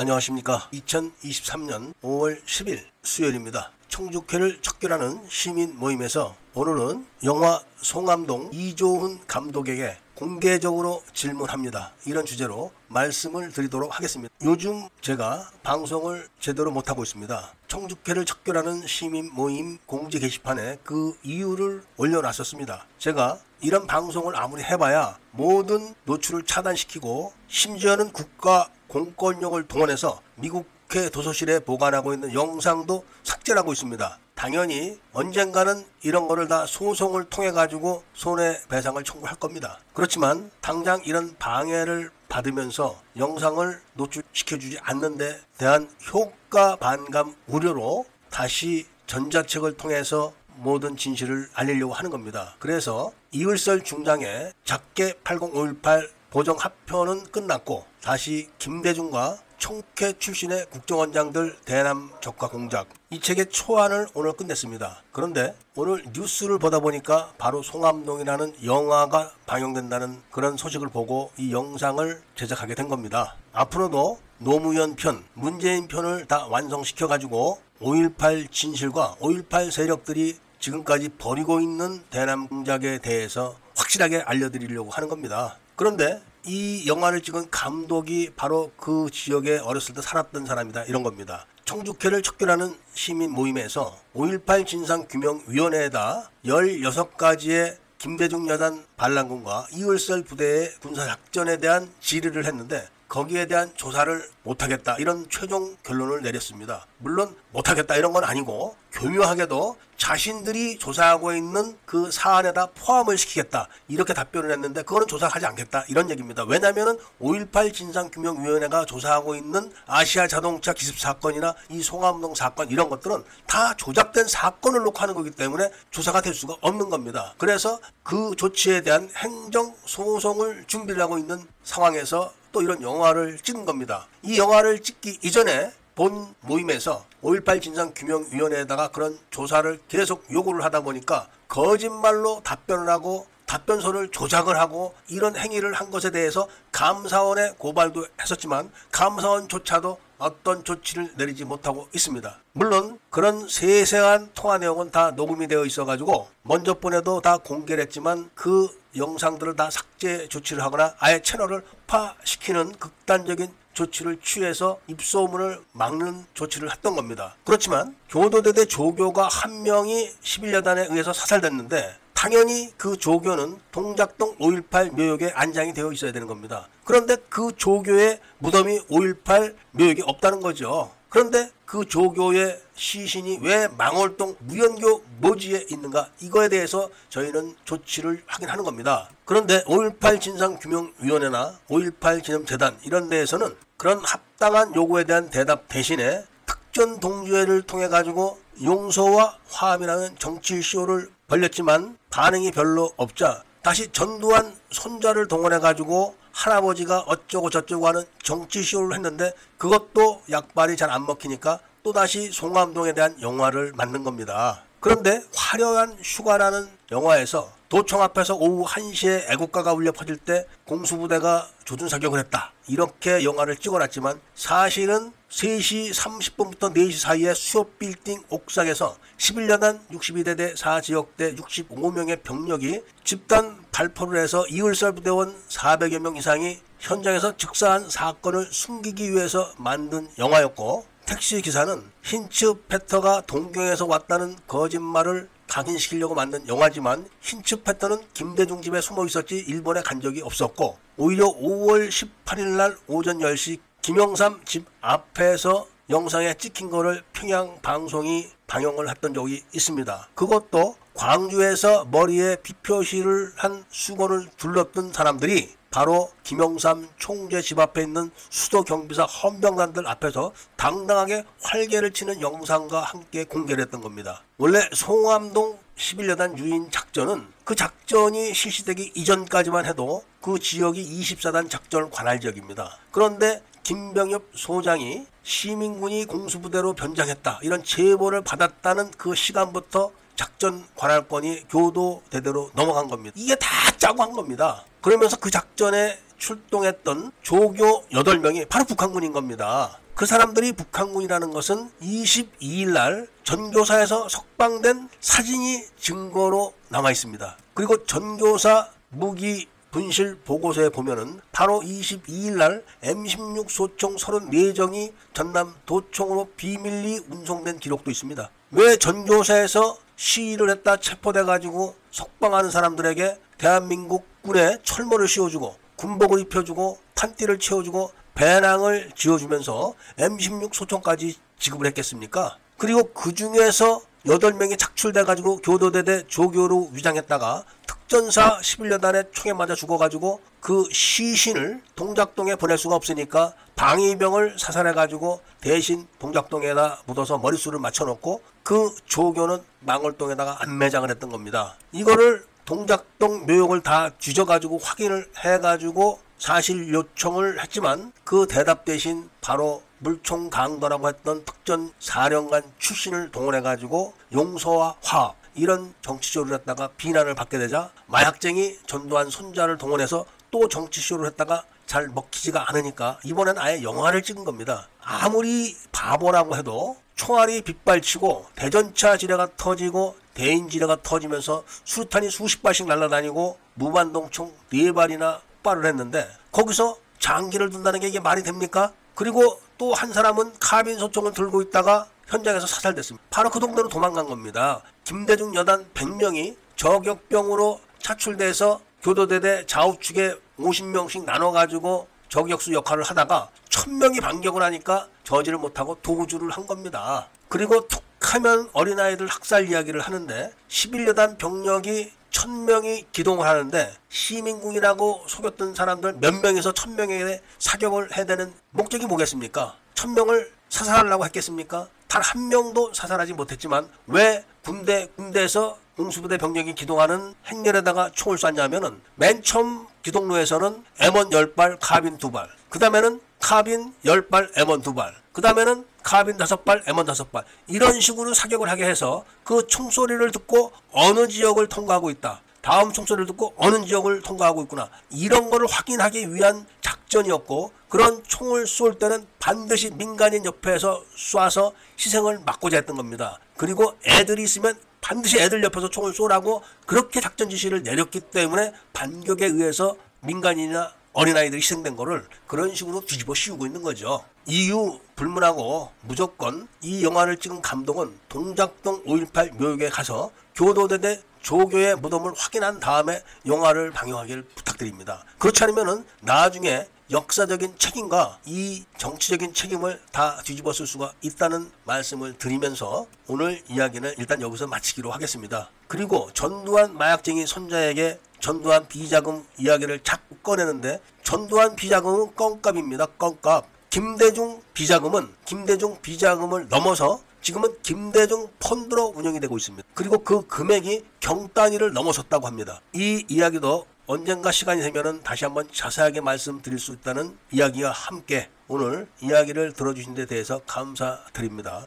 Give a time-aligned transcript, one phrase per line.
[0.00, 0.68] 안녕하십니까.
[0.74, 3.72] 2023년 5월 10일 수요일입니다.
[3.88, 11.94] 청주회를 척결하는 시민 모임에서 오늘은 영화 송암동 이조훈 감독에게 공개적으로 질문합니다.
[12.06, 14.32] 이런 주제로 말씀을 드리도록 하겠습니다.
[14.42, 17.52] 요즘 제가 방송을 제대로 못하고 있습니다.
[17.66, 22.86] 청주회를 척결하는 시민 모임 공지 게시판에 그 이유를 올려놨었습니다.
[23.00, 32.12] 제가 이런 방송을 아무리 해봐야 모든 노출을 차단시키고 심지어는 국가 공권력을 동원해서 미국회 도서실에 보관하고
[32.14, 34.18] 있는 영상도 삭제하고 있습니다.
[34.34, 39.80] 당연히 언젠가는 이런 거를 다 소송을 통해 가지고 손해배상을 청구할 겁니다.
[39.92, 49.76] 그렇지만 당장 이런 방해를 받으면서 영상을 노출시켜주지 않는 데 대한 효과 반감 우려로 다시 전자책을
[49.76, 52.54] 통해서 모든 진실을 알리려고 하는 겁니다.
[52.58, 62.48] 그래서 이을설 중장의 작게 80518 보정 합편은 끝났고 다시 김대중과 총회 출신의 국정원장들 대남 적화
[62.48, 65.02] 공작 이 책의 초안을 오늘 끝냈습니다.
[65.10, 72.74] 그런데 오늘 뉴스를 보다 보니까 바로 송암동이라는 영화가 방영된다는 그런 소식을 보고 이 영상을 제작하게
[72.74, 73.34] 된 겁니다.
[73.52, 82.04] 앞으로도 노무현 편, 문재인 편을 다 완성시켜 가지고 5.18 진실과 5.18 세력들이 지금까지 벌이고 있는
[82.10, 85.56] 대남 공작에 대해서 확실하게 알려드리려고 하는 겁니다.
[85.78, 91.46] 그런데 이 영화를 찍은 감독이 바로 그 지역에 어렸을 때 살았던 사람이다 이런 겁니다.
[91.66, 102.44] 청주회를 척결하는 시민 모임에서 5.18 진상규명위원회에다 16가지의 김대중 여단 반란군과 이월설 부대의 군사작전에 대한 질의를
[102.44, 106.86] 했는데 거기에 대한 조사를 못하겠다 이런 최종 결론을 내렸습니다.
[106.98, 114.52] 물론 못하겠다 이런 건 아니고 교묘하게도 자신들이 조사하고 있는 그 사안에다 포함을 시키겠다 이렇게 답변을
[114.52, 116.44] 했는데 그거는 조사하지 않겠다 이런 얘기입니다.
[116.44, 123.74] 왜냐하면 5.18 진상규명위원회가 조사하고 있는 아시아 자동차 기습 사건이나 이 송암동 사건 이런 것들은 다
[123.74, 127.34] 조작된 사건을 놓고 하는 거기 때문에 조사가 될 수가 없는 겁니다.
[127.38, 134.06] 그래서 그 조치에 대한 행정 소송을 준비를 하고 있는 상황에서 또 이런 영화를 찍은 겁니다.
[134.22, 142.40] 이 영화를 찍기 이전에 본 모임에서 5.18 진상규명위원회에다가 그런 조사를 계속 요구를 하다 보니까 거짓말로
[142.44, 150.64] 답변을 하고 답변서를 조작을 하고 이런 행위를 한 것에 대해서 감사원에 고발도 했었지만 감사원조차도 어떤
[150.64, 152.38] 조치를 내리지 못하고 있습니다.
[152.52, 158.68] 물론 그런 세세한 통화 내용은 다 녹음이 되어 있어가지고 먼저 보내도 다 공개를 했지만 그
[158.96, 166.96] 영상들을 다 삭제 조치를 하거나 아예 채널을 파시키는 극단적인 조치를 취해서 입소문을 막는 조치를 했던
[166.96, 167.36] 겁니다.
[167.44, 175.72] 그렇지만 교도대대 조교가 한 명이 11여단에 의해서 사살됐는데 당연히 그 조교는 동작동 5.18 묘역에 안장이
[175.72, 176.66] 되어 있어야 되는 겁니다.
[176.82, 180.90] 그런데 그 조교의 무덤이 5.18 묘역에 없다는 거죠.
[181.08, 188.64] 그런데 그 조교의 시신이 왜 망월동 무연교 모지에 있는가 이거에 대해서 저희는 조치를 하긴 하는
[188.64, 189.08] 겁니다.
[189.24, 197.62] 그런데 5.18 진상규명위원회나 5.18 기념재단 이런 데에서는 그런 합당한 요구에 대한 대답 대신에 특전 동주회를
[197.62, 206.16] 통해 가지고 용서와 화합이라는 정치 쇼를 벌렸지만 반응이 별로 없자 다시 전두환 손자를 동원해 가지고
[206.32, 213.20] 할아버지가 어쩌고 저쩌고 하는 정치 쇼를 했는데 그것도 약발이 잘 안 먹히니까 또다시 송암동에 대한
[213.20, 214.62] 영화를 만든 겁니다.
[214.80, 222.18] 그런데 화려한 휴가라는 영화에서 도청 앞에서 오후 1시에 애국가가 울려 퍼질 때 공수부대가 조준 사격을
[222.20, 222.52] 했다.
[222.66, 232.22] 이렇게 영화를 찍어놨지만 사실은 3시 30분부터 4시 사이에 수업 빌딩 옥상에서 11년단 62대대 4지역대 65명의
[232.22, 240.08] 병력이 집단 발포를 해서 이을설 부대원 400여 명 이상이 현장에서 즉사한 사건을 숨기기 위해서 만든
[240.16, 248.80] 영화였고 택시 기사는 힌츠 페터가 동경에서 왔다는 거짓말을 각인시키려고 만든 영화지만 힌츠 페터는 김대중 집에
[248.80, 255.66] 숨어 있었지 일본에 간 적이 없었고 오히려 5월 18일 날 오전 10시 김영삼 집 앞에서
[255.90, 260.08] 영상에 찍힌 거를 평양 방송이 방영을 했던 적이 있습니다.
[260.14, 268.64] 그것도 광주에서 머리에 비표시를 한 수건을 둘렀던 사람들이 바로 김영삼 총재 집 앞에 있는 수도
[268.64, 274.24] 경비사 헌병단들 앞에서 당당하게 활개를 치는 영상과 함께 공개를 했던 겁니다.
[274.38, 282.18] 원래 송암동 11여단 유인 작전은 그 작전이 실시되기 이전까지만 해도 그 지역이 24단 작전 관할
[282.18, 282.76] 지역입니다.
[282.90, 292.88] 그런데 김병엽 소장이 시민군이 공수부대로 변장했다 이런 제보를 받았다는 그 시간부터 작전 관할권이 교도대대로 넘어간
[292.88, 293.14] 겁니다.
[293.16, 294.64] 이게 다 짜고 한 겁니다.
[294.80, 299.78] 그러면서 그 작전에 출동했던 조교 8명이 바로 북한군인 겁니다.
[299.94, 307.36] 그 사람들이 북한군이라는 것은 22일 날 전교사에서 석방된 사진이 증거로 남아 있습니다.
[307.54, 317.00] 그리고 전교사 무기 분실 보고서에 보면은 바로 22일 날 M16 소총 34정이 전남 도청으로 비밀리
[317.10, 318.30] 운송된 기록도 있습니다.
[318.52, 327.38] 왜 전교사에서 시위를 했다 체포돼 가지고 석방하는 사람들에게 대한민국 군에 철모를 씌워주고 군복을 입혀주고 탄띠를
[327.38, 332.36] 채워주고 배낭을 지어주면서 M16 소총까지 지급을 했겠습니까?
[332.56, 341.62] 그리고 그 중에서 8명이 착출돼가지고 교도대대 조교로 위장했다가 특전사 11여단에 총에 맞아 죽어가지고 그 시신을
[341.74, 350.88] 동작동에 보낼 수가 없으니까 방위병을 사살해가지고 대신 동작동에다 묻어서 머릿수를 맞춰놓고 그 조교는 망월동에다가 안매장을
[350.90, 351.56] 했던 겁니다.
[351.72, 360.30] 이거를 동작동 묘역을 다 뒤져가지고 확인을 해가지고 사실 요청을 했지만 그 대답 대신 바로 물총
[360.30, 368.56] 강도라고 했던 특전 사령관 출신을 동원해가지고 용서와 화합 이런 정치쇼를 했다가 비난을 받게 되자 마약쟁이
[368.66, 374.68] 전두환 손자를 동원해서 또 정치쇼를 했다가 잘 먹히지가 않으니까 이번엔 아예 영화를 찍은 겁니다.
[374.80, 383.38] 아무리 바보라고 해도 총알이 빗발치고 대전차 지뢰가 터지고 대인 지뢰가 터지면서 수탄이 수십 발씩 날아다니고
[383.54, 388.72] 무반동총 네 발이나 폭발을 했는데 거기서 장기를 둔다는 게 이게 말이 됩니까?
[388.96, 393.04] 그리고 또 한 사람은 카빈 소총을 들고 있다가 현장에서 사살됐습니다.
[393.10, 394.62] 바로 그 동네로 도망간 겁니다.
[394.82, 404.88] 김대중 여단 100명이 저격병으로 차출돼서 교도대대 좌우측에 50명씩 나눠가지고 저격수 역할을 하다가 1000명이 반격을 하니까
[405.04, 407.08] 저지를 못하고 도주를 한 겁니다.
[407.28, 415.96] 그리고 툭 하면 어린아이들 학살 이야기를 하는데 11여단 병력이 1000명이 기동을 하는데 시민군이라고 속였던 사람들
[416.00, 419.56] 몇 명에서 1000명에게 사격을 해야 되는 목적이 뭐겠습니까?
[419.74, 421.68] 1000명을 사살하려고 했겠습니까?
[421.88, 429.22] 단 한 명도 사살하지 못했지만 왜 군대 군대에서 공수부대 병력이 기동하는 행렬에다가 총을 쐈냐면은 맨
[429.22, 432.28] 처음 기동로에서는 M1 10발, 카빈 2발.
[432.50, 434.92] 그 다음에는 카빈 10발, M1 2발.
[435.12, 437.24] 그 다음에는 카빈 5발, M1 5발.
[437.46, 442.20] 이런 식으로 사격을 하게 해서 그 총소리를 듣고 어느 지역을 통과하고 있다.
[442.42, 444.68] 다음 총소리를 듣고 어느 지역을 통과하고 있구나.
[444.90, 452.58] 이런 거를 확인하기 위한 작전이었고 그런 총을 쏠 때는 반드시 민간인 옆에서 쏴서 희생을 막고자
[452.58, 453.18] 했던 겁니다.
[453.38, 459.74] 그리고 애들이 있으면 반드시 애들 옆에서 총을 쏘라고 그렇게 작전 지시를 내렸기 때문에 반격에 의해서
[460.00, 464.04] 민간인이나 어린아이들이 희생된 거를 그런 식으로 뒤집어 씌우고 있는 거죠.
[464.30, 472.60] 이유 불문하고 무조건 이 영화를 찍은 감독은 동작동 5.18 묘역에 가서 교도대대 조교의 무덤을 확인한
[472.60, 475.02] 다음에 영화를 방영하기를 부탁드립니다.
[475.16, 482.86] 그렇지 않으면은 나중에 역사적인 책임과 이 정치적인 책임을 다 뒤집어 쓸 수가 있다는 말씀을 드리면서
[483.06, 485.50] 오늘 이야기는 일단 여기서 마치기로 하겠습니다.
[485.68, 492.86] 그리고 전두환 마약쟁이 손자에게 전두환 비자금 이야기를 자꾸 꺼내는데 전두환 비자금은 껌값입니다.
[492.98, 493.57] 껌값.
[493.70, 499.66] 김대중 비자금은 김대중 비자금을 넘어서 지금은 김대중 펀드로 운영이 되고 있습니다.
[499.74, 502.60] 그리고 그 금액이 경 단위를 넘어섰다고 합니다.
[502.72, 509.52] 이 이야기도 언젠가 시간이 되면 다시 한번 자세하게 말씀드릴 수 있다는 이야기와 함께 오늘 이야기를
[509.52, 511.66] 들어주신 데 대해서 감사드립니다.